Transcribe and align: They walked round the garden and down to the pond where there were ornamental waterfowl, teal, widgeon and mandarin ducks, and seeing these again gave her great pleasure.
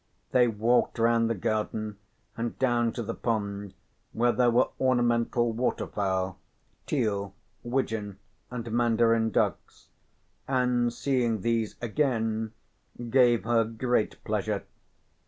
They 0.31 0.47
walked 0.47 0.97
round 0.97 1.29
the 1.29 1.35
garden 1.35 1.99
and 2.35 2.57
down 2.57 2.91
to 2.93 3.03
the 3.03 3.13
pond 3.13 3.75
where 4.13 4.31
there 4.31 4.49
were 4.49 4.69
ornamental 4.79 5.53
waterfowl, 5.53 6.39
teal, 6.87 7.35
widgeon 7.61 8.17
and 8.49 8.71
mandarin 8.71 9.29
ducks, 9.29 9.89
and 10.47 10.91
seeing 10.91 11.41
these 11.41 11.75
again 11.83 12.51
gave 13.11 13.43
her 13.43 13.63
great 13.63 14.17
pleasure. 14.23 14.63